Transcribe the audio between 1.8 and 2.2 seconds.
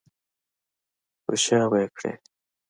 یې کړې.